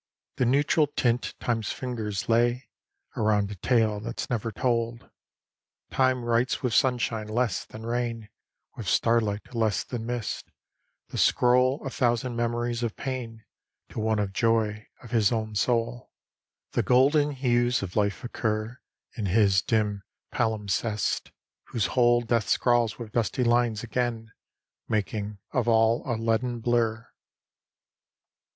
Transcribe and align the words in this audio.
The 0.37 0.45
neutral 0.47 0.87
tint 0.87 1.35
Time's 1.39 1.71
fingers 1.71 2.27
lay 2.27 2.69
Around 3.15 3.51
a 3.51 3.55
tale 3.57 3.99
that's 3.99 4.31
never 4.31 4.51
told. 4.51 5.07
Time 5.91 6.25
writes 6.25 6.63
with 6.63 6.73
sunshine 6.73 7.27
less 7.27 7.65
than 7.65 7.85
rain, 7.85 8.29
With 8.75 8.87
starlight 8.87 9.53
less 9.53 9.83
than 9.83 10.07
mist, 10.07 10.49
the 11.09 11.19
scroll 11.19 11.85
A 11.85 11.91
thousand 11.91 12.35
memories 12.35 12.81
of 12.81 12.95
pain 12.95 13.45
To 13.89 13.99
one 13.99 14.17
of 14.17 14.33
joy 14.33 14.87
of 15.03 15.11
his 15.11 15.31
own 15.31 15.53
soul: 15.53 16.09
The 16.71 16.81
golden 16.81 17.29
hues 17.33 17.83
of 17.83 17.95
life 17.95 18.23
occur 18.23 18.79
In 19.15 19.27
his 19.27 19.61
dim 19.61 20.01
palimpsest, 20.33 21.29
whose 21.65 21.85
whole 21.93 22.21
Death 22.21 22.49
scrawls 22.49 22.97
with 22.97 23.11
dusty 23.11 23.43
lines 23.43 23.83
again, 23.83 24.31
Making 24.87 25.37
of 25.51 25.67
all 25.67 26.01
a 26.11 26.17
leaden 26.17 26.59
blur. 26.59 27.07